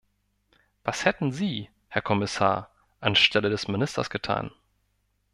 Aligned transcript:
Was 0.83 1.05
hätten 1.05 1.31
Sie, 1.31 1.69
Herr 1.87 2.01
Kommissar, 2.01 2.71
anstelle 3.01 3.51
des 3.51 3.67
Ministers 3.67 4.09
getan? 4.09 4.49